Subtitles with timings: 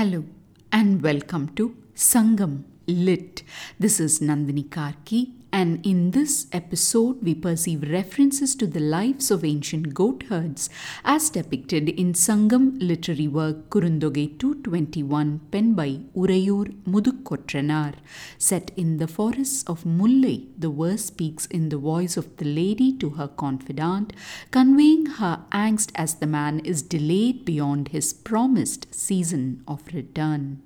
[0.00, 0.24] Hello
[0.72, 3.42] and welcome to Sangam Lit.
[3.78, 9.44] This is Nandini Karky, and in this episode, we perceive references to the lives of
[9.44, 10.70] ancient goat herds
[11.04, 17.94] as depicted in Sangam literary work Kurunthogai 221, penned by Urayur Mudukkotranar.
[18.38, 22.90] Set in the forests of Mullai, the verse speaks in the voice of the lady
[22.94, 24.14] to her confidant,
[24.50, 30.62] conveying her angst as the man is delayed beyond his promised season of return.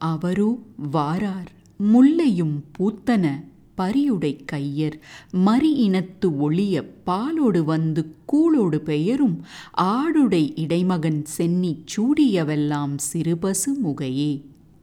[0.00, 1.46] Avaru Varar
[1.92, 3.26] முல்லையும் பூத்தன
[3.76, 5.00] பரியுடை கையர்
[5.30, 9.44] மரி இனத்து ஒளிய பாலோடு வந்து கூழோடு பெயரும்
[9.82, 14.32] ஆடுடை இடைமகன் சென்னி சூடியவெல்லாம் சிறுபசு முகையே.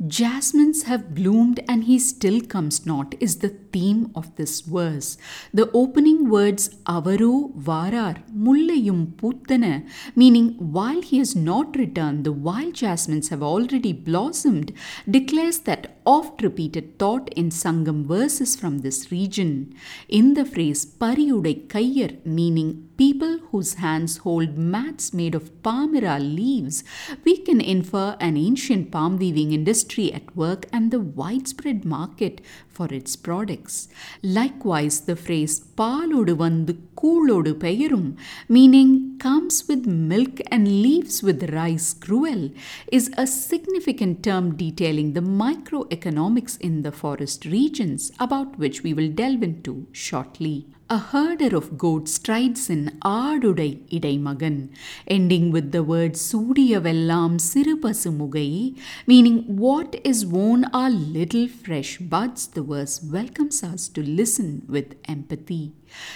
[0.07, 5.17] Jasmines have bloomed and he still comes not is the theme of this verse.
[5.53, 9.85] The opening words avaru varar mullayum puttana
[10.15, 14.71] meaning while he has not returned the wild jasmines have already blossomed
[15.09, 19.75] declares that oft repeated thought in Sangam verses from this region.
[20.07, 26.83] In the phrase pariyudai kayyar meaning people whose hands hold mats made of palmyra leaves,
[27.23, 32.86] we can infer an ancient palm weaving industry at work and the widespread market for
[32.90, 33.88] its products.
[34.22, 41.93] Likewise, the phrase பாலோடு வந்து கூளோடு பெயரும் meaning comes with milk and leaves with rice
[41.93, 42.51] gruel
[42.91, 49.09] is a significant term detailing the microeconomics in the forest regions, about which we will
[49.09, 50.67] delve into shortly.
[50.91, 54.69] A herder of goats strides in Aaduday Idaimagan,
[55.07, 58.75] ending with the word Sudiyavellam Sirupasumugai,
[59.05, 64.95] meaning what is worn are little fresh buds, the verse welcomes us to listen with
[65.07, 65.73] empathy.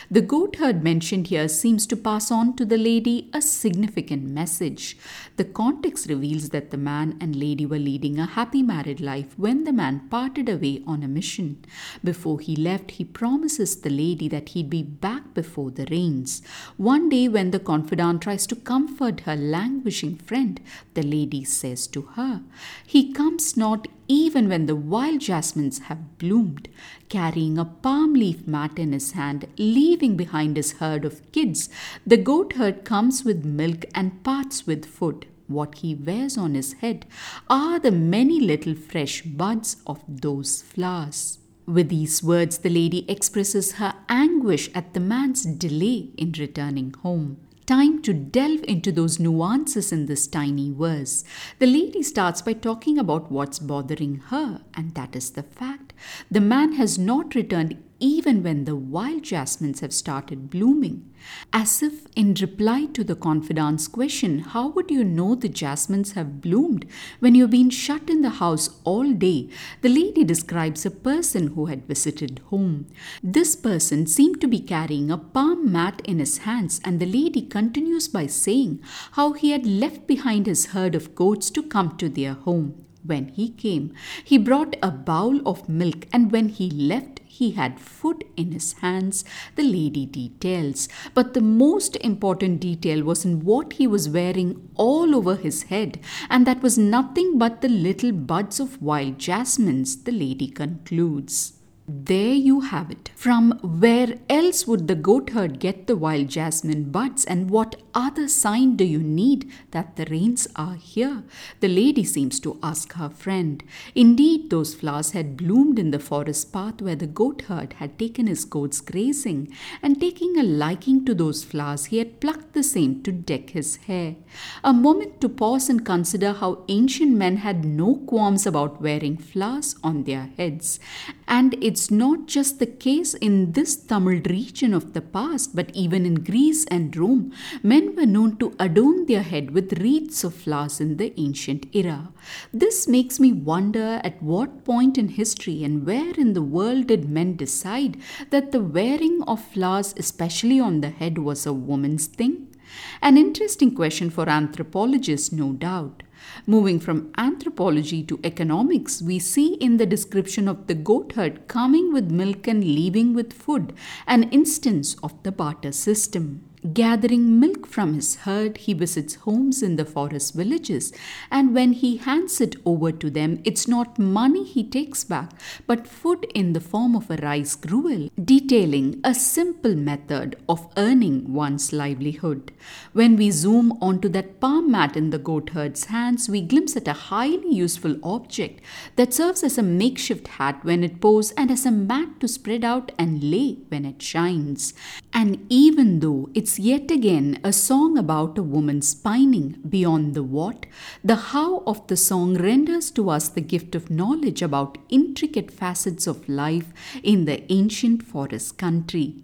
[0.09, 4.97] The goat herd mentioned here seems to pass on to the lady a significant message.
[5.37, 9.63] The context reveals that the man and lady were leading a happy married life when
[9.63, 11.63] the man parted away on a mission.
[12.03, 16.41] Before he left, he promises the lady that he'd be back before the rains.
[16.77, 20.59] One day, when the confidant tries to comfort her languishing friend,
[20.93, 22.41] the lady says to her,
[22.85, 26.67] He comes not even when the wild jasmines have bloomed,
[27.09, 31.69] carrying a palm leaf mat in his hand, leaving behind his herd of kids.
[32.05, 35.27] The goat herd comes with milk and parts with food.
[35.47, 37.05] What he wears on his head
[37.49, 41.39] are the many little fresh buds of those flowers.
[41.65, 47.37] With these words, the lady expresses her anguish at the man's delay in returning home.
[47.65, 51.23] Time to delve into those nuances in this tiny verse.
[51.59, 55.93] The lady starts by talking about what's bothering her, and that is the fact
[56.29, 61.09] the man has not returned even when the wild jasmines have started blooming.
[61.53, 66.41] As if in reply to the confidant's question, How would you know the jasmines have
[66.41, 66.85] bloomed
[67.21, 69.47] when you've been shut in the house all day?
[69.79, 72.87] The lady describes a person who had visited home.
[73.23, 77.41] This person seemed to be carrying a palm mat in his hands, and the lady
[77.41, 78.81] continues by saying
[79.13, 82.83] how he had left behind his herd of goats to come to their home.
[83.05, 83.93] When he came,
[84.23, 88.73] he brought a bowl of milk, and when he left, he had food in his
[88.73, 90.87] hands, the lady details.
[91.15, 95.99] But the most important detail was in what he was wearing all over his head,
[96.29, 101.53] and that was nothing but the little buds of wild jasmines, the lady concludes.
[101.85, 103.09] There you have it.
[103.13, 108.29] From where else would the goat herd get the wild jasmine buds, and what other
[108.29, 111.23] sign do you need that the rains are here?
[111.59, 113.61] The lady seems to ask her friend.
[113.95, 118.27] Indeed, those flowers had bloomed in the forest path where the goat herd had taken
[118.27, 123.03] his goats grazing, and taking a liking to those flowers, he had plucked the same
[123.03, 124.15] to deck his hair.
[124.63, 129.75] A moment to pause and consider how ancient men had no qualms about wearing flowers
[129.83, 130.79] on their heads,
[131.27, 135.71] and it it's not just the case in this Tamil region of the past, but
[135.73, 137.33] even in Greece and Rome,
[137.63, 142.09] men were known to adorn their head with wreaths of flowers in the ancient era.
[142.53, 147.09] This makes me wonder at what point in history and where in the world did
[147.09, 147.97] men decide
[148.29, 152.55] that the wearing of flowers, especially on the head, was a woman's thing?
[153.01, 156.02] An interesting question for anthropologists, no doubt.
[156.45, 161.93] Moving from anthropology to economics, we see in the description of the goat herd coming
[161.93, 163.73] with milk and leaving with food
[164.07, 166.43] an instance of the barter system.
[166.71, 170.93] Gathering milk from his herd, he visits homes in the forest villages,
[171.29, 175.31] and when he hands it over to them, it's not money he takes back,
[175.67, 181.33] but food in the form of a rice gruel, detailing a simple method of earning
[181.33, 182.53] one's livelihood.
[182.93, 186.87] When we zoom onto that palm mat in the goat herd's hands, we glimpse at
[186.87, 188.61] a highly useful object
[188.95, 192.63] that serves as a makeshift hat when it pours and as a mat to spread
[192.63, 194.73] out and lay when it shines.
[195.15, 200.65] And even though it's yet again a song about a woman's pining beyond the what,
[201.03, 206.07] the how of the song renders to us the gift of knowledge about intricate facets
[206.07, 206.73] of life
[207.03, 209.23] in the ancient forest country.